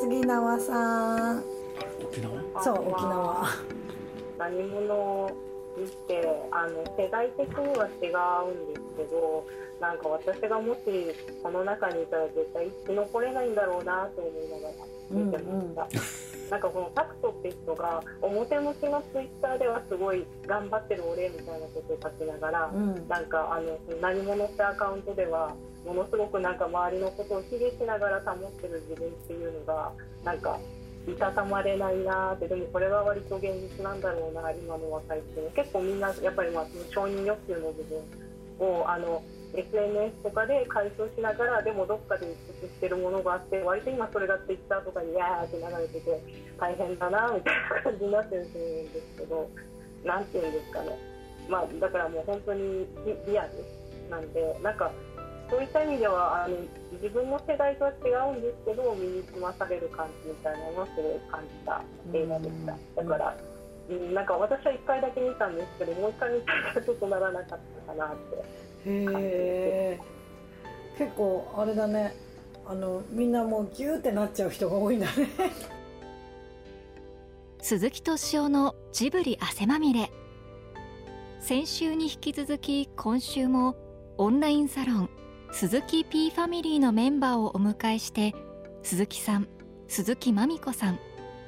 [0.00, 1.44] 次縄さん。
[2.02, 2.62] 沖縄？
[2.62, 3.48] そう沖縄。
[4.38, 5.30] 何者？
[5.76, 8.08] にしてあの世代的には違
[8.48, 9.46] うんですけど
[9.78, 10.80] なんか私がもし
[11.42, 14.74] この中にいたら絶対生き残れないんだろうなと思いながら
[15.10, 16.00] 見てまし
[16.48, 23.06] た、なんかこのタクトって人が表向きのツイッターではすごい頑張ってる俺みたいなことを書きながら、うん。
[23.06, 25.54] なんかあの何者ってアカウントでは
[25.86, 29.92] ものすごくなんか周りのことを卑下しながら保ってる自分っていうのが
[30.24, 30.58] なんか
[31.06, 38.02] いたたまれないなってでもこれは割と現実なんだろうな今の若い人も結構みんなやっぱりまあその承認欲求の部分
[38.58, 39.22] をあの
[39.54, 46.20] SNS とかで解消しながらでもどっかで鬱してるものがあって割と今それが Twitter とかにやーって流れてて
[46.58, 49.50] 大変だなみたいな感じになってると思うんですけど
[50.04, 50.98] なんていうんですかね。
[51.48, 52.86] まあだからもう本当に
[53.26, 53.50] リアル
[54.10, 54.90] なんでなんか
[55.48, 56.56] そういった意味ではあの
[56.92, 63.02] 自分の世代とは違うんですけど身につまされる感じみたいなのはすごい感じた映画でした。
[63.02, 63.36] だから、
[63.88, 68.36] うん、なんか私は1回だけ見たんですけどもう1回見たらちょっとならなかったかなって。
[68.86, 70.00] へえ
[70.98, 72.14] 結構あれだね。
[72.68, 75.28] あのみんなもうギューってなっちゃう人が多いんだね。
[77.62, 80.10] 鈴木敏夫のジブリ汗まみれ。
[81.40, 83.76] 先週に引き続き今週も
[84.18, 85.10] オンラインサロン
[85.52, 88.34] 鈴木 P ファミリーのメンバーをお迎えして
[88.82, 89.48] 鈴木さん
[89.88, 90.98] 鈴木まみこさん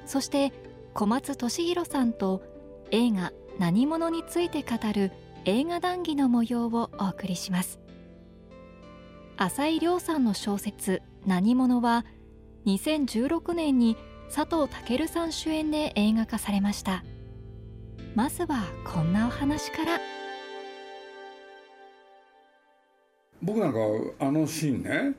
[0.07, 0.53] そして
[0.95, 2.43] 小松俊弘さんと
[2.91, 5.13] 映画「何者」について語る
[5.45, 7.79] 映画談義の模様をお送りします。
[9.37, 12.05] 浅井亮さんの小説「何者」は
[12.67, 13.97] 2016年に
[14.35, 17.05] 佐藤健さん主演で映画化されました。
[18.15, 20.01] まずはこんなお話から。
[23.43, 23.79] 僕なんか
[24.21, 25.15] あのシーンね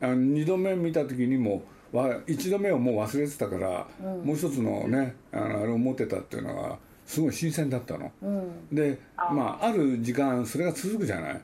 [0.00, 3.86] あの2度目見た時にもわ1度目をもう忘れてたから、
[4.22, 8.68] もう一つのねあのあれを持ってたっていうのがすごい新鮮だったの、うん。
[8.70, 11.40] でまあある時間それが続くじゃない。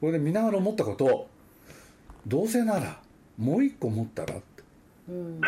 [0.00, 1.26] これで見ながら思ったこと
[2.26, 3.00] どうせなら
[3.38, 4.62] もう一個持ったらって。
[5.08, 5.40] うん。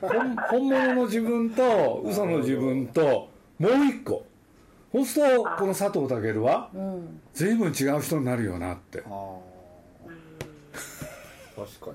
[0.00, 3.28] 本本物の自分と嘘の自分と
[3.58, 4.24] もう一個
[4.94, 7.20] そうするとこの佐藤健はうん。
[7.32, 8.98] 随分違う人になるよなって。
[8.98, 9.10] 確
[11.80, 11.90] か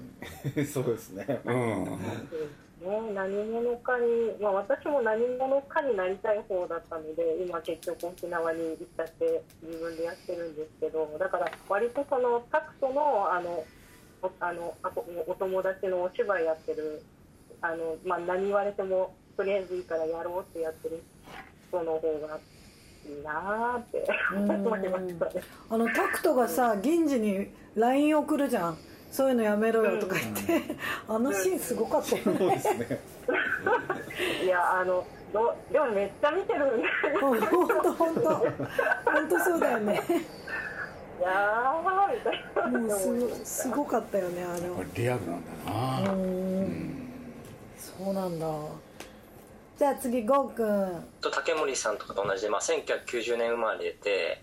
[0.55, 0.65] に。
[0.67, 1.39] そうですね。
[1.45, 1.85] うん。
[1.85, 4.05] ね、何者かに、
[4.41, 13.65] まあ、私も何者かになりたい方だったので今結局沖縄に行っちゃって自分でやってるんですけどだから割とそのタクトのあの
[14.21, 17.03] おあのあおお友達のお芝居やってる
[17.59, 21.03] あの、まあ、何言われてもとりあえずいいからやろうってやってる
[21.67, 22.39] 人の方が
[23.05, 25.43] いいなーって思いましたね。
[25.69, 28.77] あのタクトがさ銀次に LINE 送るじゃん。
[29.11, 30.75] そういうのやめろよとか言って、
[31.09, 32.37] あのシーンすごかったよね。
[32.37, 32.99] そうですね
[34.43, 36.87] いやあのどでもめっちゃ見てるんで
[37.19, 40.01] 本当本当本当そうだよね。
[41.19, 42.79] いやーみたいな。
[42.79, 44.75] もうすごすごかったよねあれは。
[44.75, 45.71] これリアルなんだ
[46.05, 47.09] な、うん。
[47.77, 48.47] そうなんだ
[49.79, 54.41] じゃあ次ゴーくんと竹森さんとかと同じで、まあ、1990年生まれで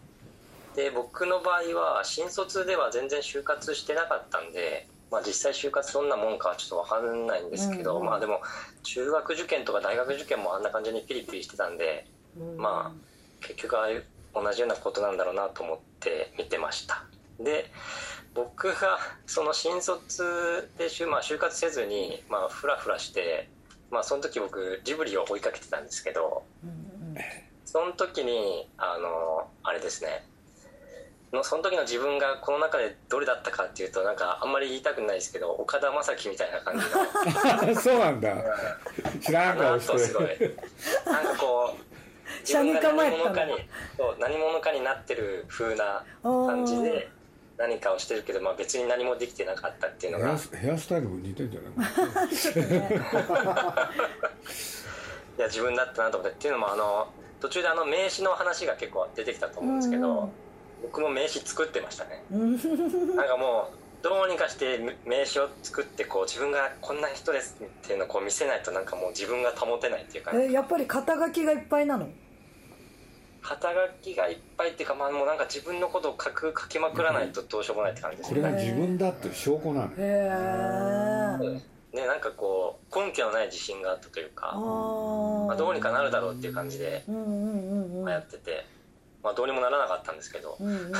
[0.75, 8.07] で僕の場合は新卒では全然就活してなかったんで、まあ、実際就活どんなもんかはちょっと分かんないんですけど、うんうん。
[8.07, 8.41] まあでも
[8.83, 12.07] 中学受験とか大学受験もあんな感じにピリピリしてたんで、
[12.41, 12.57] うん。
[12.57, 14.05] まあ結局ああいう
[14.35, 17.05] 同じようなことなんだろうなと思って見てました。
[17.39, 17.71] で
[18.33, 23.51] 僕がその新卒で就,、まあ、就活せずに、まあ、フラフラして、
[23.91, 26.45] まあ、その時僕ジブリを追いかけてたんですけど
[27.65, 30.25] その時にあのあれですね。
[31.33, 37.75] のその時の自分がこの中でどれだったかっていうとなんかあんまり言いたくないですけど岡田将生みたいな感じの。
[37.83, 38.35] そうなんだ。
[39.21, 40.27] 知らんな顔してとすごい。
[41.05, 41.87] なんかこう
[42.47, 43.55] 自分が何者かに
[43.97, 47.09] そう何者かになってる風な感じで
[47.59, 50.27] 何かをしてるけど、まあ、別に何もできてなかったっていうのが。
[50.29, 51.91] ヘアスヘアスタイルも似てんじゃない？
[55.39, 56.37] いや自分だったなと思って。
[56.37, 57.09] っていうのもあの
[57.41, 60.31] 途中であの名刺の話が結構出てきたと思うんですけど、
[60.83, 62.23] 僕も名刺作ってましたね。
[62.31, 72.09] なんかもうどうにかして名刺を作ってこう自分がこんな人ですっていうのをこう見せないとなんかもう自分が保てないっていうか、えやっぱり肩書きがいっぱいなの？
[73.49, 78.41] 肩書きがいっぱいっていうか、まあ、もうなんか自分のことを書く書きまくらないとどうしようもないって感じですね。
[78.41, 79.87] これが自分だっていう証拠なの。
[79.87, 81.61] よへ
[81.93, 84.57] えねなんかこう根拠のない自信があったというかあ
[85.47, 88.67] まあ、どうにかなるだろうっていう感じでうんうんうんうんやってて、
[89.23, 90.93] まあ、どうにもならなかったんですけど、うんうん。
[90.93, 90.99] で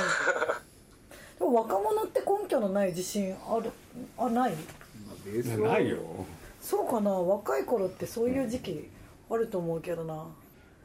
[1.41, 3.71] も若者って根拠のない自信ある
[4.17, 4.53] あない？
[5.25, 5.73] ベースは。
[5.73, 5.97] ないよ。
[6.61, 7.11] そうかな。
[7.11, 8.89] 若い頃ってそういう時期
[9.29, 10.25] あると思うけどな。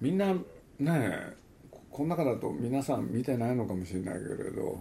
[0.00, 0.40] みんなね
[0.80, 1.36] え
[1.92, 4.78] ここの中だと皆さん見てないのかもしれないけれど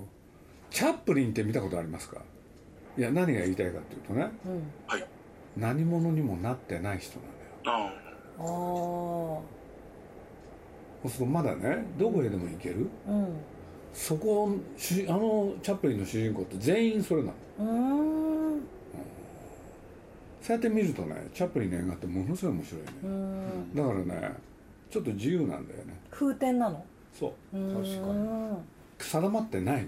[0.69, 2.21] チャップリンって見たことありますか？
[2.97, 4.31] いや何が言いたいかっていうとね。
[4.45, 4.63] うん。
[4.87, 5.05] はい。
[5.57, 7.91] 何者にもなってない人なんだよ。
[8.39, 8.41] あ
[11.03, 12.87] そうするとまだねどこへでも行ける？
[13.07, 13.35] うん。
[13.93, 18.55] そこ主あのチャップリンの主人公って全員それなの。
[18.57, 18.61] う
[20.41, 22.87] そうやって見るとねチャップリンの映画ってものすごい面白いね。
[23.03, 23.75] うーん。
[23.75, 23.99] だから
[24.29, 24.33] ね
[24.89, 25.99] ちょっと自由なんだよね。
[26.09, 26.85] 風天なの？
[27.17, 27.57] そう。
[27.57, 28.07] 確か
[28.99, 29.87] 定まってないのよ。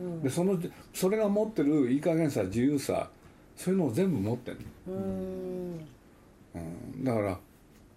[0.00, 0.22] うんうん。
[0.22, 0.58] でその
[0.94, 3.10] それが持ってるいい加減さ自由さ
[3.56, 5.88] そういうのを全部持ってんの、うーん。
[6.54, 7.38] うん、だからね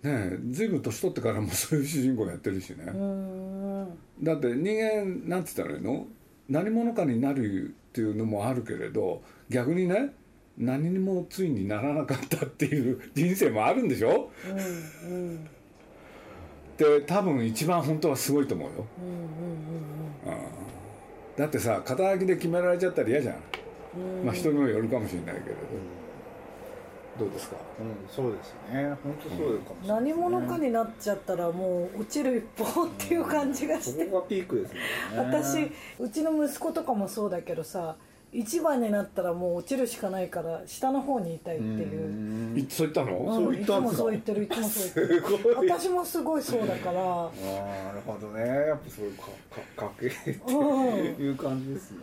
[0.03, 2.85] え随分年取ってからもそういう主人公やってるしね、
[4.21, 6.05] だって人間なんつったらいいの？
[6.47, 10.13] 何者かになるっていうのもあるけれど逆にね
[10.57, 14.29] 何にもついにならなかったっていう人生もあるんでしょ？
[15.03, 15.49] うんうん
[16.77, 18.85] で多分一番本当はすごいと思うよ。
[19.01, 20.37] うんうん
[21.37, 23.35] だってさ肩書きで決められちゃったら嫌じゃん、
[23.97, 24.19] うん。
[24.19, 25.61] うんまあ人にもよるかもしれないけれど。
[27.17, 27.55] どうですか？
[27.79, 28.93] うんそうですね。
[29.01, 34.03] 本当そうかもしれない何者かになっちゃったらもう落ちる一方っていう感じがして。
[34.03, 34.79] そこがピークですね。
[35.17, 37.95] 私うちの息子とかもそうだけどさ
[38.31, 42.59] 一番になったらもう落ちるしかないから下の方にいたいっていう。
[42.59, 43.35] いそう言ったの、うん。
[43.35, 43.93] そう言ったんですか？
[43.93, 45.21] いつもそう言ってるいつもそう言ってる。
[45.21, 45.69] すごい。
[45.69, 46.99] 私もすごいそうだから。
[47.01, 48.41] ああなるほどね。
[48.41, 49.23] やっぱそういうか
[49.77, 51.25] か家系ってうん。
[51.25, 51.97] いう感じですね。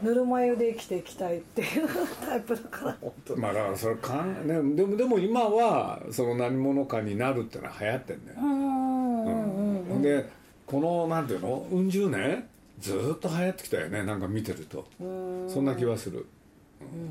[0.00, 1.88] ぬるま湯で生きていきたいっていう
[2.24, 2.96] タイプだから。
[3.36, 8.38] まあだからそれかん、ね、でもでも今はその何者かになるってのは流行ってんだよ。
[8.40, 10.02] う、んうんうんうん。
[10.02, 10.26] で
[10.66, 11.66] このなんていうの？
[11.70, 12.46] うん十年？
[12.80, 14.86] ずーっと流行ってきたよねなんか見てると。
[15.00, 15.50] うん。
[15.50, 16.26] そんな気はする。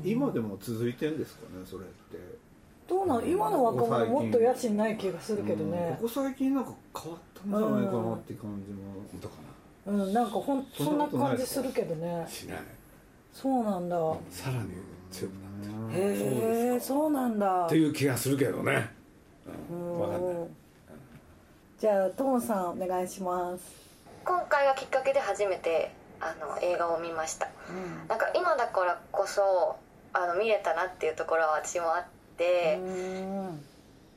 [0.04, 2.18] 今でも続いてんですかねそれって。
[2.88, 3.26] どうなの？
[3.26, 5.70] 今の若者もっと野心ない気がするけどうん。
[5.70, 8.82] ねここ最近なんか変わったんじゃないかなって感じも。
[9.12, 9.34] 本当か
[9.86, 12.18] うんなんかほんそんな感じするけどね。
[12.22, 12.58] なしない。
[13.32, 13.96] そうなんだ。
[14.30, 14.70] さらに
[15.10, 16.04] 強くなってる。
[16.04, 17.66] へえそうなんだ。
[17.66, 18.90] っていう気がするけどね。
[19.70, 20.00] うん。
[20.00, 20.34] わかんない。
[21.78, 23.87] じゃあトモさんお願いします
[24.24, 27.48] 今回がきっかけで初めてあの映画を見ました。
[28.08, 29.76] なんか今だからこそ
[30.12, 32.04] あの見れたなっていうところは私もあっ
[32.36, 33.64] て、うん。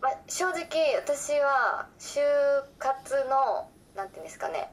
[0.01, 2.19] まあ、正直私は就
[2.79, 4.71] 活のなんていうんですかね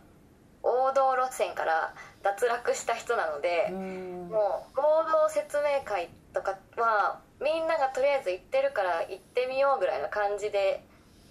[0.62, 4.28] 王道路線から脱落した人なので、うん。
[4.30, 10.82] もう合同説明会とかはみんながとりあえず行ってるから行ってみようぐらいの感じで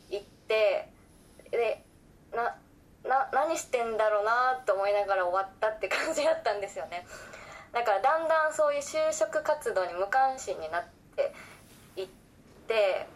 [0.10, 0.90] 行って
[1.52, 1.84] で
[2.36, 2.56] な
[3.08, 7.06] な何してんだろうなと思いながら終わったって感じだったんですよね。
[7.74, 11.34] だからだんだんそういう就職活動に無関心になって
[11.96, 12.08] いっ
[12.68, 13.08] て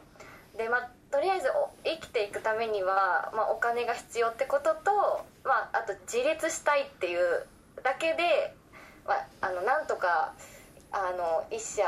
[0.57, 1.47] でまあとりあえず
[1.83, 7.45] 生きていくためには、まあ、お金が必要ってことと、まあ、あと自立したいっていう
[7.83, 8.55] だけで、
[9.05, 10.33] まあ、あのなんとか
[10.91, 11.83] あの一社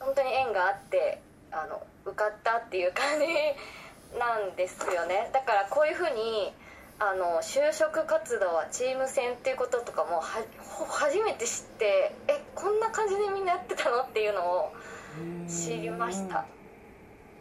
[0.00, 1.20] 本当に縁があって
[1.50, 3.26] あの受かったっていう感じ
[4.18, 5.30] なんですよね。
[5.32, 6.52] だからこういうふうに
[7.10, 10.22] あの就職活動はチーム戦っていうこととかも
[10.88, 14.72] 初めて知ってえこんな感じでみんなやってたのっていうのを
[15.46, 16.46] 知りました。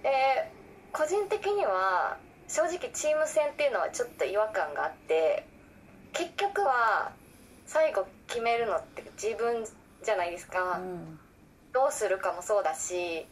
[0.03, 0.51] で
[0.91, 2.17] 個人的には
[2.48, 5.48] 正直チーム戦っていうのはちょっと違和感があって
[6.12, 7.13] 結局は
[7.65, 9.65] 最後決めるのって自分
[10.03, 10.82] じゃないですか、
[11.72, 13.25] どうするかもそうだし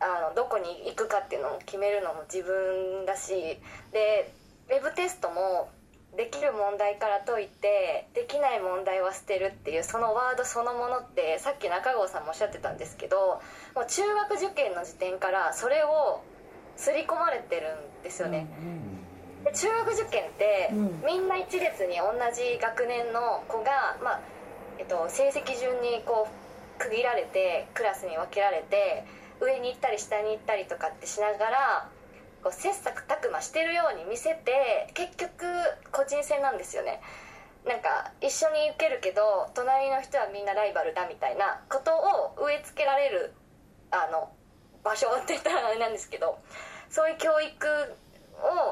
[0.00, 3.58] あのどこに行くかっていうのも決めるのも自分だし
[3.92, 4.34] で
[4.68, 5.68] ウェブテストも
[6.16, 13.42] できる問題から解いてできない問題は捨てるっていうそのワードそのものってさっき中郷さんもおっしゃってたんですけど
[13.74, 16.22] もう中学受験の時点からそれを
[16.76, 18.46] 刷り込まれてるんですよね。
[19.44, 24.20] で中学受験って、うんみんな一列に同じ学年の子が、まあ
[24.78, 29.04] えっと、成績順にこう区切られてクラスに分けられて
[29.40, 31.88] 上に行ったり下に行ったりとかってしながら
[32.44, 35.48] こう切磋琢磨してるように見せて結局
[35.90, 37.00] 個人戦なんですよね。
[37.64, 43.32] なんか一緒に受けるけど隣の人はみんなライバルだみたいなことを植え付けられる
[43.90, 44.28] あの
[44.84, 46.38] 場所って言ったらあれなんですけど
[46.90, 47.66] そういう教育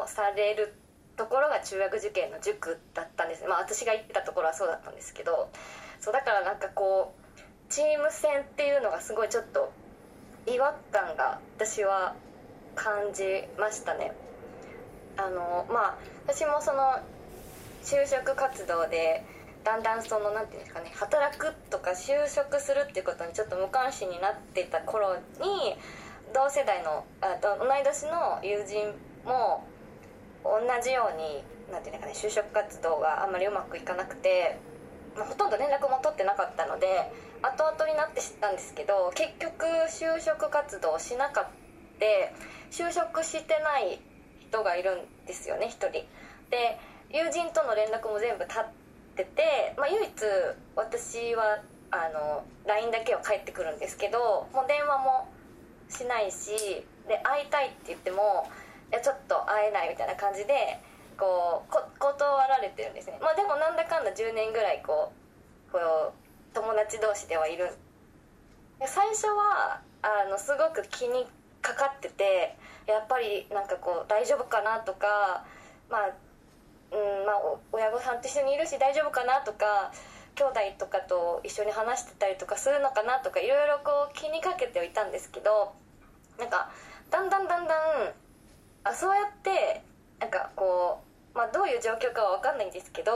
[0.04, 0.74] をされる
[1.16, 5.48] ところが中学受験の塾だったんですまあ私が行ってたところはそうだったんですけど
[5.98, 7.40] そうだからなんかこう
[7.72, 9.72] チーム戦っていうのがすごいちょっと
[10.46, 12.14] 違和感が私は
[12.74, 14.12] 感じましたね。
[15.16, 16.98] あのまあ私もその
[17.82, 19.24] 就職活動で
[19.64, 25.76] だんだんそのなんていうんですかね働くとか就職するっていうことにちょっと無関心になってた頃に
[26.34, 29.66] 同世代のあと同い年の友人も
[30.44, 34.58] 同じようになんていうのかね就職活動があんまりうまくいかなくて、
[35.16, 37.12] まあ、ほとんど連絡も取ってなかったので
[37.42, 41.52] 後々になって知ったんですけど結局就職活動しなかった
[42.72, 44.00] 就職してない
[44.48, 45.92] 人がいるんですよね一人。
[46.48, 48.64] で友人との連絡も全部立っ
[49.14, 50.10] てて、まあ、唯一
[50.74, 51.60] 私は
[51.90, 55.28] あの LINE だけは返ってくるんですけどもう電話も
[55.90, 56.56] しないし
[57.06, 58.48] で会いたいって言っても
[58.90, 60.80] いやちょっと会えないみたいな感じで
[61.18, 63.18] こう断られてるんですね。
[63.20, 65.12] まあでもなんだかんだ10年ぐらいこ
[65.68, 66.12] うこう
[66.54, 67.68] 友達同士ではいる。
[68.86, 71.26] 最初はあのすごく気に
[71.62, 75.46] かかっててやっぱりなんかこう大丈夫かなとか
[75.88, 76.10] まあ
[76.90, 79.92] うんまあ親御さんと一緒にいるし大丈夫かなとか
[80.34, 85.72] 兄弟とかと一緒に話してたりとかするのかなとかいろいろこう気にかけてはいたんですけど
[86.38, 86.70] なんか
[87.10, 88.12] だんだんだんだん
[88.84, 89.82] あそうやって
[90.18, 91.00] なんかこ
[91.34, 93.12] う、まあ、どういう状況かは分かんないんですけど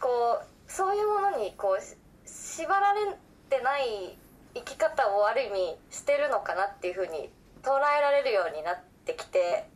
[0.00, 3.00] こうそういうものにこう縛られ
[3.48, 4.16] てない
[4.54, 7.30] 生き方をある意味してるのかなっていうふうに
[7.62, 9.68] 捉えられるようになってきて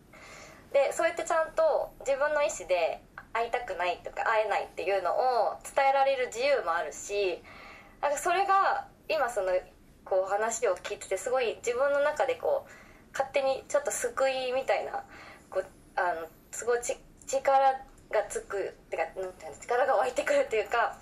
[0.72, 7.42] でそうやってちゃんと自分の意思で会いたくないとか会えないっていうのを伝えられる自由もあるし
[8.00, 9.52] なんかそれが今その
[10.04, 12.70] こう話を聞いててすごい自分の中でこう
[13.12, 15.04] 勝手にちょっと救いみたいな
[15.50, 16.96] こうあのすごいち
[17.26, 17.72] 力
[18.10, 20.96] がつくってかなんていうの力が湧いてくるっていうか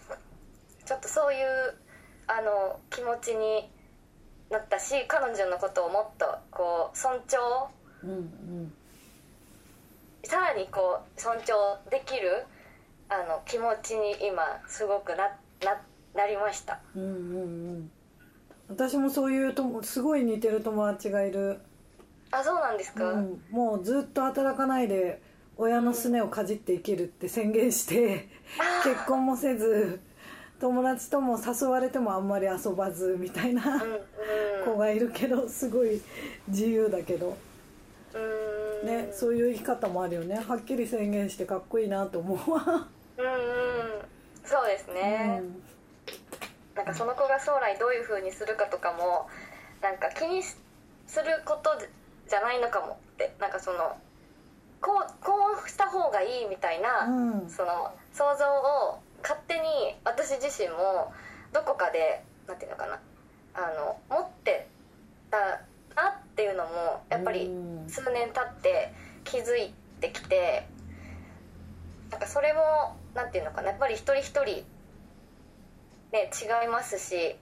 [0.84, 1.74] ちょっとそういう
[2.26, 3.70] あの気持ちに
[4.50, 7.36] なったし彼女のことをもっとこう尊重
[8.02, 8.14] うんう
[8.62, 8.72] ん。
[10.24, 12.44] さらにこう尊重できる
[13.08, 15.28] あの気持ちに今すごくな
[15.64, 15.80] な
[16.14, 16.80] なりました。
[16.94, 17.44] うんうんう
[17.78, 17.90] ん。
[18.68, 21.60] 私もそういうともすごい似てる友達がいる、
[22.30, 25.20] あそうなんですか、うん、もうずっと働かないで
[25.56, 28.28] 親のすねをかじって生きるって宣言して
[28.84, 30.00] 結婚もせず
[30.60, 34.00] 友達とも誘われてもあんまり遊ばずみたいなうんうん。
[34.64, 36.02] 子がいるけどすごい
[36.48, 37.34] 自由だけど、
[38.12, 38.86] うん。
[38.86, 40.36] ね、そういう生き方もあるよね。
[40.36, 42.88] はっきり宣言してかっこいいなと思うわ。
[43.16, 43.40] うんうん。
[44.44, 45.42] そうですね、
[46.74, 49.28] なんかその子が将来どういう風にするかとかも
[49.80, 50.58] なんか気にす
[51.22, 51.70] ること
[52.28, 53.32] じゃないのかもって。
[53.38, 53.96] なんかその
[54.80, 55.32] こうこ
[55.64, 57.10] うした方がいいみたいな、う
[57.46, 57.48] ん。
[57.48, 61.12] その想像を勝手に私自身も
[61.52, 63.00] どこかでなんていうのかな
[63.54, 64.68] あの持って
[65.30, 65.38] た
[65.94, 67.70] なっていうのもやっぱりうん。
[67.90, 68.92] 数年経って
[69.24, 70.66] 気づいてきて
[72.10, 74.64] なんかそれもなんていうのかなやっぱり一人一人
[76.12, 77.36] ね違いますし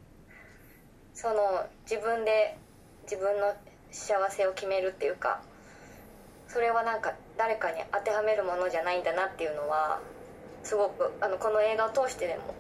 [1.14, 2.56] その自分で
[3.04, 3.54] 自分の
[3.90, 5.42] 幸せを決めるっていうか
[6.48, 10.00] それはなんか誰かに当てはめるものじゃないんだなっていうのは
[10.68, 12.54] すごくあのこの映画を通してでも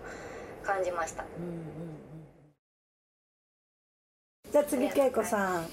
[0.64, 1.24] 感じました。
[1.38, 1.62] うんうんうん。
[4.50, 5.66] じゃあ次恵子さん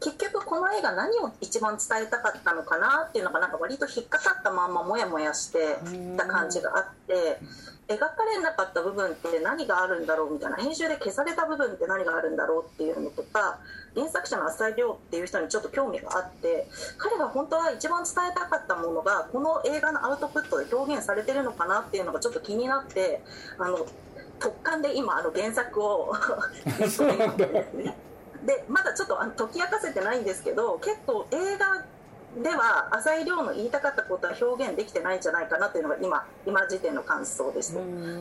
[0.00, 5.76] 結局この映画何を一番伝えたかったのかなっていうのがなんか割と引っかかったまんまモヤモヤして
[6.16, 7.38] た感じがあって
[7.86, 13.58] 描かれなかった部分って何があるんだろうみたいな編集で消された部分って何があるんだろうっていうのとか
[13.94, 16.66] 原作者の浅井亮っていう人にちょっと興味があって
[16.96, 23.22] 彼が本当は一番伝えたかったものがこの映画のアウトプットで表現されてるのかなっていうのがちょっと気になって
[23.58, 23.78] あの
[24.38, 26.14] 突貫で今あの原作を。
[26.88, 27.46] そうなんだ
[28.46, 31.84] でまだちょっと解き明かせてないんですけど結構映画
[32.42, 37.80] では浅井亮の言いたかったことは表現できてないんじゃないかなっていうのが今今時点の感想ですと。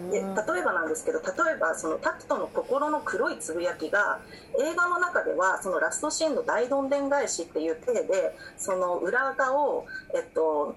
[0.09, 4.19] で例えばなんですけど例えばそのタクトの心の黒いつぶやきが
[4.59, 9.85] 映画の中ではそのラストシーンの大どんでん返しっていう体でその裏側を
[10.15, 10.75] えっと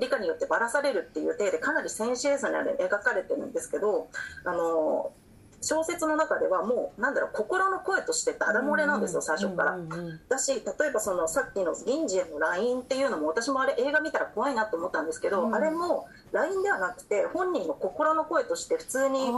[0.00, 4.08] 理科によってばらされるっていう体でかなりセンシエーショナルに描かれてるんですけど
[4.46, 5.12] あの
[5.60, 9.72] 小説の中ではもうなんだろう心の声としてダダ漏れなんですよ最初から。
[9.76, 10.20] うんうんうん。
[10.28, 15.54] だし例えばそのさっきの銀次への LINE っていうのも私もあれ映画見たら怖いなと思ったんですけど、うん。
[15.54, 19.32] あれも LINE ではなくて本人の心の声として普通に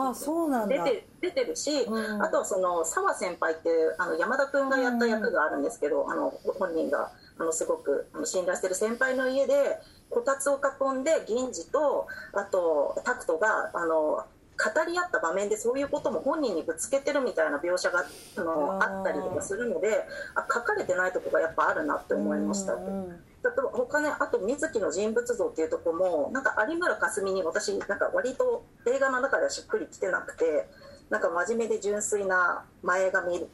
[0.69, 9.79] 出て出てるし、うんあとはその澤先輩っていうあの山田君がやった役があるんですけど、あの本人があのすごく信頼してる先輩の家で
[10.11, 14.25] こたつを囲んで銀次とあとタクトがあの
[14.59, 18.05] 語り合った場面でそういうことも本人にぶつけてるみたいな描写が
[18.37, 22.73] あのあったりとかするのであ書かれてないとこがやっぱあるなって思いました。
[22.75, 30.67] と他ねあと水木の人物像っていうとこもなんか有村架純に私なんか割と映画の中ではしっくりきてなくて
[31.09, 33.47] なんか真面目で純粋な前髪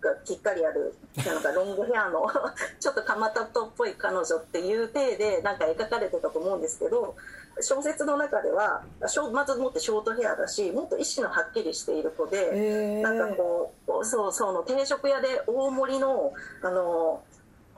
[0.00, 2.26] がきっかりあるなんかロングヘアの
[2.80, 7.14] ちょっと蒲田っぽい彼女っていう体でなんか描かれてたと思うんですけど
[7.60, 8.82] 小説の中では
[9.32, 17.22] まずもってショートヘアだしもっと意志のはっきりしている子で、なんかこうそうそうの定食屋で大盛りのあの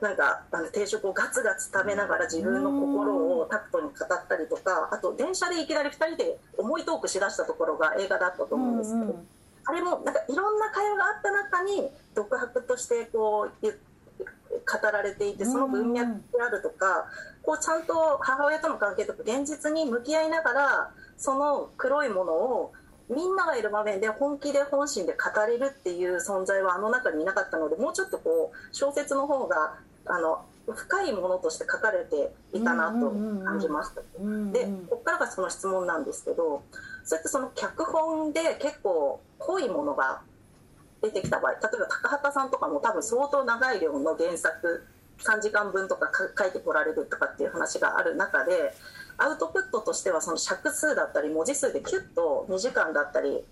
[0.01, 9.23] なんかあの定食をガツガツ食べながら自分の心をタクトに語ったりとかあと電車でいきなり2人で重いトークしだしたところが映画だったと思うんですけど、
[9.65, 13.73] あれもなんかいろんな会話があった中に独白としてこう言
[14.49, 17.05] 語られていてその文脈であるとか、
[17.43, 22.73] こうちゃんと母親との関係とか現実に向き合いながらその黒いものを
[23.09, 29.75] みんながいる場面で本気で本心で語れるっていう存在はあの中にいなかったのでもうちょっとこう小説の方が
[30.05, 33.11] あの深いものとして書かれていたなと
[33.43, 34.01] 感じました。
[34.19, 36.63] うんでここからがその質問なんですけど
[37.03, 40.21] そうやってその脚本で結構濃いものが
[41.01, 44.87] 出てきた場合例えば高畑さんとかも多分相当長い量の原作
[45.19, 48.73] 3時間分とかか書いてこられるとかっていう話がある中で
[49.17, 53.43] アウトプットとしてはその尺数だったり文字数でキュッと2時間だったり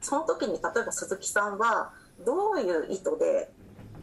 [0.00, 1.92] その時に例えば鈴木さんは
[2.24, 3.50] どういう意図で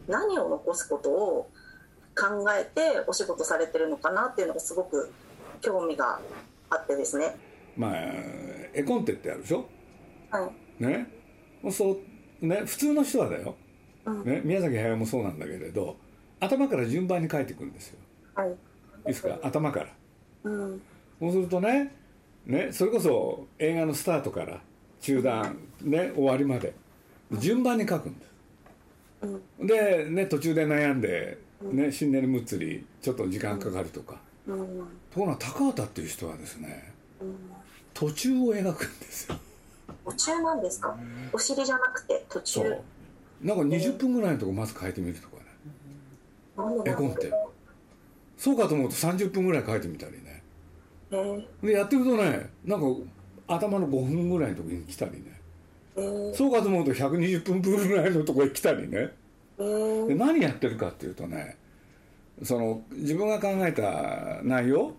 [0.07, 1.49] 何を残すことを
[2.15, 5.11] 考えてお仕事されてるのかなっていうのがすごく
[5.61, 6.19] 興味が
[6.69, 7.37] あってですね。
[7.77, 7.95] まあ
[8.73, 9.65] 絵コンテってあるでしょ？
[10.31, 10.41] は
[10.79, 10.83] い。
[10.83, 11.07] ね？
[11.69, 11.99] そ
[12.41, 13.55] うね普通の人はだよ、
[14.05, 14.23] うん。
[14.23, 15.97] ね、宮崎駿もそうなんだけれど
[16.39, 17.99] 頭から順番に書いていくんですよ。
[18.33, 18.49] はい。
[18.49, 18.55] いい
[19.07, 19.37] ですか？
[19.43, 19.87] 頭から。
[20.43, 20.81] うん。
[21.19, 21.93] そうするとね
[22.45, 24.59] ねそれこそ映画のスタートから
[25.01, 26.73] 中断ね終わりまで
[27.37, 28.31] 順番に書くんです
[29.59, 29.67] うん。
[29.67, 34.57] で、ね、途中で悩んで、ね、シンネル・ムッツリちょっと時間かかるとか、うん。
[35.11, 37.35] ところが高畑っていう人はですねうん。
[37.93, 39.35] 途中を描くんですよ
[40.05, 40.95] 途中なんですか？
[41.33, 42.61] お尻じゃなくて途中。
[43.41, 45.41] なんか20分ぐらいのとこまず書いてみるとかね。
[46.57, 47.31] なんで絵コンテ。
[48.37, 50.43] そうかと思うと30分ぐらい書いてみたりね。
[51.11, 51.45] えー。
[51.67, 52.85] でやってるとねなんか
[53.47, 55.39] 頭の5分ぐらいのとこに来たりね。
[55.95, 56.33] えー。
[56.35, 59.09] そうかと思うと120分分ぐらいのとこに来たりね。
[59.59, 60.07] えー。
[60.07, 61.57] で何やってるかっていうとね
[62.43, 64.93] その自分が考えた内容。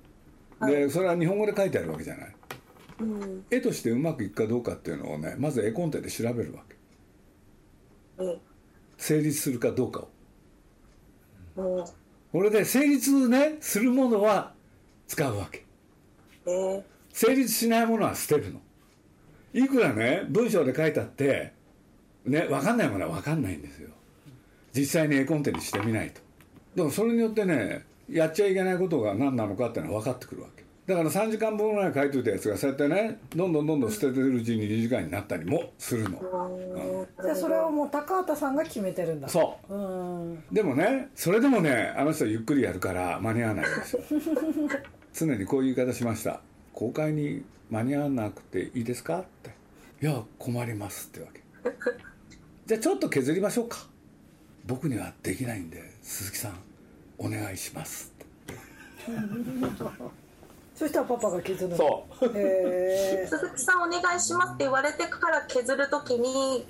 [0.66, 2.26] でそれは日本語で書いてあるわけじゃない。
[2.26, 2.32] うん
[3.50, 6.76] 絵としてうまくいくかどうかっていうのをねまず絵コンテで調べるわけ。
[8.18, 8.38] えー
[8.98, 10.08] 成立するかどうかを。
[11.56, 11.84] うん。
[12.30, 14.52] これで成立ねするものは
[15.08, 15.64] 使うわけ。
[16.46, 16.82] えー。
[17.12, 18.60] 成立しないものは捨てるの。
[19.54, 21.52] いくらね文章で書いたって
[22.24, 23.90] ね分かんないものは分かんないんですよ。
[24.72, 26.20] 実際に絵コンテにしてみないと。
[26.76, 30.61] だからそれによってねやっちゃいけないことが何なのかっていうのは分かってくるわけ
[30.92, 36.18] だから3時間分ぐらい書いといたやつがそうやってねどんどんどんどん捨ててるうちに2時間になったりもするの。
[36.18, 37.24] うん。
[37.24, 39.28] じゃあそれをもう高畑さんが決めてるんだ。
[39.28, 39.74] そう。
[39.74, 39.78] う
[40.34, 40.44] ん。
[40.52, 44.02] でもねそれでもねあの人はゆっくりやるから間に合わないんですよ。
[45.14, 46.40] 常にこういう言い方しました。
[46.74, 49.20] 公開に間に合わなくていいですか？
[49.20, 49.50] って。
[50.02, 51.42] いや困りますってわけ。
[52.66, 53.78] じゃあちょっと削りましょうか。
[54.66, 56.54] 僕にはできないんで鈴木さん
[57.18, 58.54] お願いしますって
[60.74, 61.76] そしたらパパが削るの。
[61.76, 62.26] そう。
[62.26, 66.66] へえ鈴木さんお願いしますって言われてから削るときに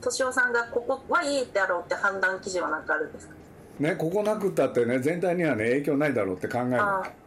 [0.00, 3.34] 敏夫さんがここはいいってやろうって判断基準は何かあるんですか？
[3.78, 6.76] ねここなくったってね全体にはね影響ないだろうって考え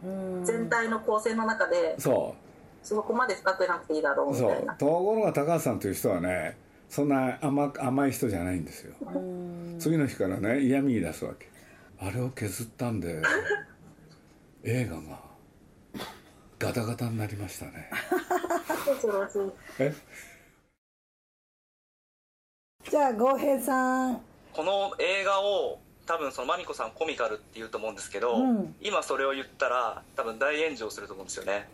[0.06, 0.44] る。
[0.44, 2.34] 全体の構成の中でけそ
[2.82, 4.64] そこまで深くなくていいだろうみたいう。
[4.64, 6.56] なところが高橋さんという人はね
[6.88, 8.94] そんな甘甘い人じゃないんですよ。
[9.00, 9.76] うん。
[9.78, 11.48] 次の日からね嫌味言い出すわけ。
[12.00, 13.20] あれを削ったんで
[14.62, 15.27] 映画が
[16.58, 17.88] ガタガタになりましたね。
[22.90, 24.20] じゃあ郷平さん。
[24.52, 28.74] この映画を多分そのマミコさんコミカルって言うと思うんですけど、うん。
[28.80, 31.68] 今それを言ったら多分大炎上すると思うんですよね。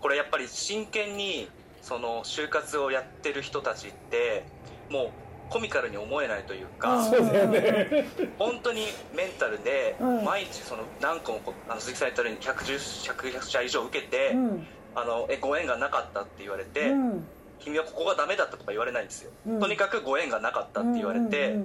[0.00, 1.48] これやっぱり真剣に
[1.80, 4.44] その就活をやってる人たちって
[4.90, 5.10] もう
[5.52, 8.06] コミカルに思えないというか、そうだよね。
[8.38, 10.24] 本当にメンタルでうん。
[10.24, 14.66] 毎日その何個もあの鈴木さん言ったように110 100社以上受けて、うん。
[14.94, 17.24] あのえご縁がなかったって言われて、うん。
[17.60, 19.60] 君はここがダメだったとか言われないんですよ、うん。
[19.60, 21.58] とにかくご縁がなかったって言われて、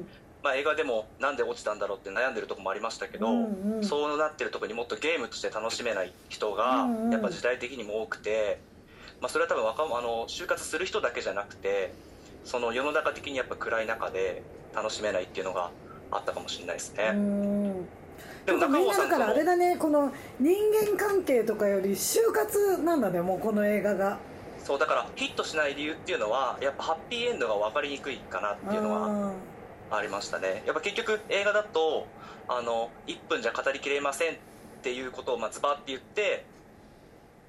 [0.43, 3.83] まあ、映画でもなんで落ちたんだろうって悩んでるとこもありましたけど、うんうん。
[3.83, 8.59] そうなってるとこにもっとゲームとして楽しめない人がやっぱ時代的にも多くて、
[9.21, 11.91] まあ、それは多分若者あの就活する人だけじゃなくて
[12.47, 14.41] その世の中的にやっぱ暗い中で
[14.73, 15.69] 楽しめないっていうのが
[16.09, 17.11] あったかもしれないですね。
[17.13, 17.85] うん。
[18.45, 20.55] でもでもみんからあれだだねこの人
[20.89, 24.17] 間関係とかより就活なんだねもうこの映画が。
[24.63, 29.33] そうだからヒットしない理由っていうのはやっぱハッピーエンドが分かりにくいかなっていうのは
[29.91, 30.63] ありましたね。
[30.65, 32.07] やっぱ結局映画だと
[32.47, 34.37] あの1分じゃ語りきれませんっ
[34.83, 36.45] ていうことをまあズバって言って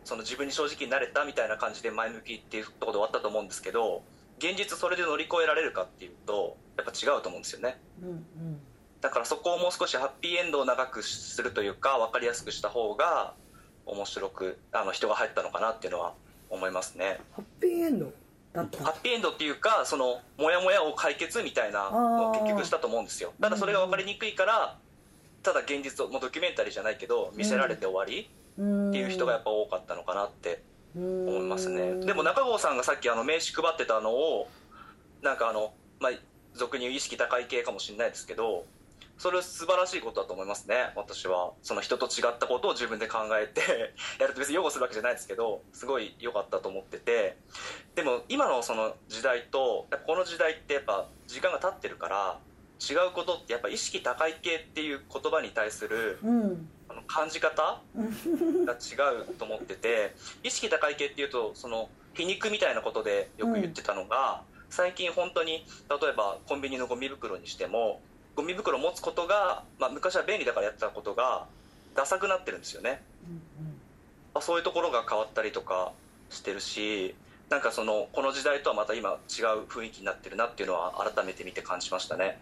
[0.03, 4.03] その自分に正直になれたみたいな感じで前向きっていうところで終わったと思うんですけど
[4.38, 7.81] 現実それで乗り越えられるかっていうとやっぱ違うと思うんですよね。
[8.03, 8.61] うんうん。
[9.01, 13.35] だからそこをもう少しハッピーエンドを長くするというか分かりやすくした方が
[13.87, 16.14] 面白くあの人が入ったのかなっていうのは
[16.51, 17.20] 思いますね。
[17.33, 18.12] ハッピーエンド
[18.55, 23.33] ハッピーエンドっていうかそのモヤモヤを解決みたいなのを結局したと思うんですよ。
[23.40, 24.79] ただそれが分かりにくいから
[25.42, 30.62] ただ現実をもうドキュメンタリーじゃないけど見せられて終わりっていう人がやっぱ多かったのかなって
[30.96, 32.05] 思いますね。
[32.05, 34.48] でも中郷さんがさっきあの名刺配ってたのを
[35.22, 36.12] なんかあのまあ
[36.55, 38.64] 俗に言う意識高い系かもしれないですけど
[39.18, 41.53] それ素晴らしいことだと思いますね私は。
[41.62, 47.37] その人と違ったことを自分で考えて やると別に擁護するわけじゃないですけどすごい良かったと思ってて。
[47.94, 52.38] でも今のその時代とこの時代ってやっぱ時間が経ってるから
[52.81, 56.69] 違うことってやっぱ意識高い系っていう言葉に対するうん。
[56.88, 68.01] あの感じ方が違うと思ってて意識高い系っていうとその皮肉みたいなことでよく言ってたのが、最近本当に例えばコンビニのゴミ袋にしても
[68.35, 71.47] ゴミ袋を持つことが、まあ、昔は便利だからやってたことが
[71.95, 73.03] ダサくなってるんですよね、
[74.35, 75.93] まあそういうところが変わったりとか
[76.31, 77.14] してるし
[77.51, 79.17] なんかそのこの時代とはまた今違う
[79.69, 82.38] 雰囲気になってるなっていうのは改めて見て感じましたね。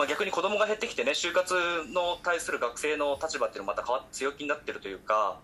[0.00, 1.52] まあ、逆に子供が減ってきてね就活
[1.92, 5.38] の対する学生の立場っていうのもまた変わ強気になってるというか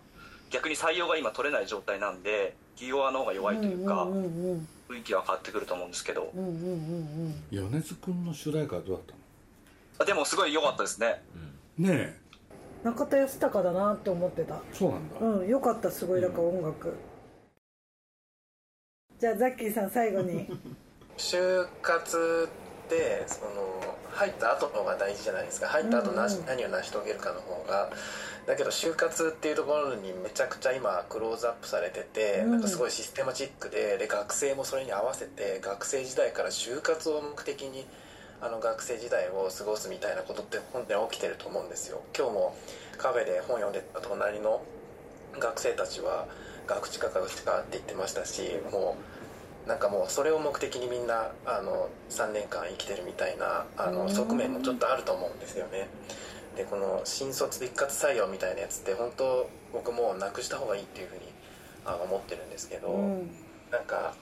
[0.49, 6.31] 逆に採用が今取れない状態なんで企業側の方が弱いというかうんうんうん雰囲気は変わってくると思うんですけど。
[6.33, 9.19] うんうんうん米津君の主題歌はどうだったの？
[9.99, 11.21] あでもすごい良かったですね。
[11.77, 12.17] ねえ。
[12.83, 14.59] うん中田泰孝だなって思ってた。
[14.73, 16.95] そうなんだ、うんよかったすごいだから音楽、
[19.19, 20.47] じゃあザッキーさん最後に。
[21.17, 22.49] 就活
[22.87, 25.67] ってその入った後の方が大事じゃないですか。
[25.67, 26.45] 入った後なし、うんうん。
[26.47, 27.89] 何を成し遂げるかの方が。
[28.47, 32.51] だけど就活っていうところにめちゃくちゃ今クローズアップされてて、うん。
[32.51, 37.85] なんかすごいシステマチックでで学生もそれに合わせて学生時代から就活を目的に
[38.41, 42.01] あの学生時代を過ごすみたいなことって本当に起きてると思うんですよ。
[42.17, 42.55] 今日も
[42.97, 44.63] カフェで本読んでた隣の
[45.39, 46.27] 学生たちは
[46.65, 49.16] 学知か学知かって言ってましたしもう
[49.67, 55.87] なんかもうそれを目的にみんなあの3年間生きてるみたいなあの側面もちょっとあると思うんですよね。
[56.55, 61.21] でこの新卒一括採用みたいなやつって本当僕もうなくした方がいいっていうふうに
[61.85, 63.29] あ思ってるんですけど、うん。
[63.69, 64.13] なんか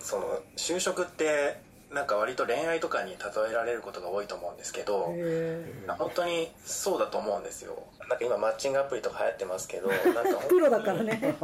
[0.00, 1.60] その就職って
[1.94, 3.16] なんか割と恋愛とかに例
[3.50, 5.64] えられることが多いと思うんですけど、へ
[5.96, 7.78] 本当にそうだと思うんですよ。
[8.08, 11.36] なんか今マッチングアプリとか流行ってますけど なんかープロだからね。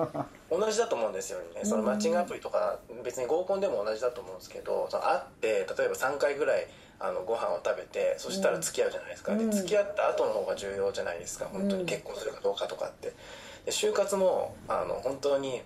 [0.51, 1.65] 同じだと思うんですよね。
[1.65, 6.67] そのマッチングアプリとか別に合コンでも同じだと思うんですけどその会って例えば3回ぐらい
[6.99, 9.51] あのご飯を食べてそしたら付き合うじゃないですか、うん。
[9.51, 11.47] で付き合った後の方が重要じゃないですか。
[11.47, 13.13] 本当に結婚するかどうかとかって。
[13.65, 15.63] で就活もあの本当に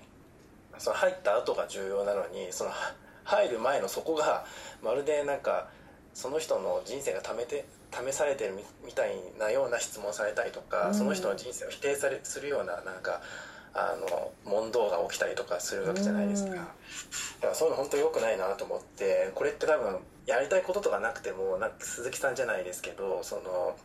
[0.78, 4.44] その入った後が重要なのにそのは入る前のそこが
[4.82, 5.68] まるでなんか
[6.14, 10.94] その人の人生が試て試されてるみみたいなような質問されたりとか、うん。
[10.94, 13.20] その人の人生を否定されするようななんか
[13.72, 16.56] あの問答が起きたりとかするわけじゃないですか、うん。
[16.58, 16.72] だか
[17.48, 23.76] らそういうの本当に良くないなと思ってこれって多分やりたいこととかなくてもなんか鈴木さんじゃないですけどその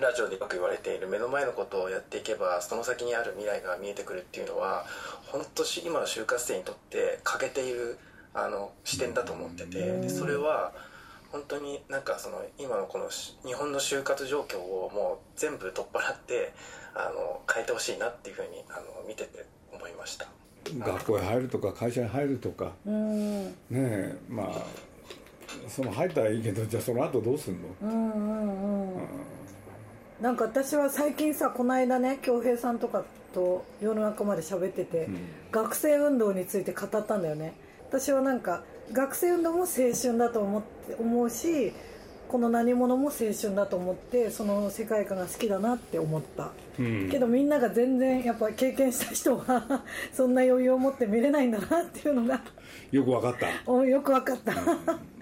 [0.00, 4.86] ラジオでよく言われている目の前のことをやっていけばその先にある未来が見えてくるっていうのは
[5.26, 7.98] 本当し今の就活生にとって欠けている
[8.34, 10.72] あの視点だと思っててでそれは
[11.30, 16.52] 本当になんかその今のこのし日本の就活状況をもう全部取っ払って
[16.94, 20.28] あの変えてほしいなっていうふうにあの見てて思いました。
[20.78, 22.72] 学校へ入るとか会社に入るとか。
[22.86, 23.46] うん。
[23.46, 24.62] ねえまあ
[25.68, 29.08] その入ったらいいけどじゃあその後どうすんの、うんうんうん。
[30.20, 35.08] なんか私は最近さこの間ね恭平さんとかと夜中まで喋ってて、
[35.50, 37.54] 学生運動について語ったんだよね
[37.92, 41.74] 私はなんか学生運動も青春だと思って思うし
[42.26, 47.10] この何者も青春だと思ってその世界観が好きだなって思った、うん。
[47.10, 52.40] けどみんなが全然やっぱ経験した人は そんな余裕を持って見れないんだなっていうのが
[52.90, 53.70] よく分かった。
[53.70, 54.52] およく分かった。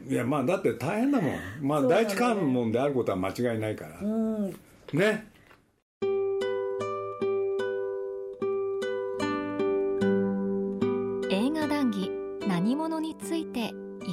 [0.09, 1.35] いやまあだって大変だもん。
[1.61, 3.99] まあ第一関門であることは間違いないから。
[4.01, 4.51] うん。
[4.93, 5.30] ね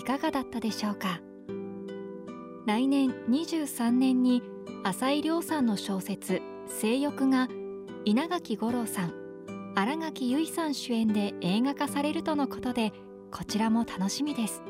[0.07, 1.19] かがだったでしょうか？
[2.65, 4.41] 来年23年に
[4.85, 7.49] 浅井亮さんの小説「性欲」が
[8.05, 9.13] 稲垣吾郎さん
[9.75, 12.93] 新垣結衣さん主演で映画化されるとのことで
[13.31, 14.63] こちらも楽しみです。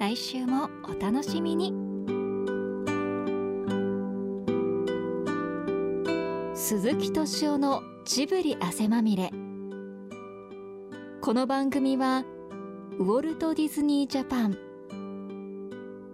[0.00, 1.72] 来週もお楽しみに。
[6.54, 9.30] 鈴木敏夫のジブリ汗まみれ。
[11.20, 12.24] この番組は
[12.98, 14.56] ウォルト・ディズニー・ジャパン。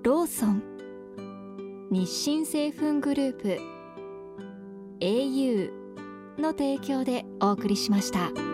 [0.02, 0.60] ローソン。
[1.92, 3.60] 日清製粉グループ。
[4.98, 5.70] au
[6.40, 8.51] の提供でお送りしました。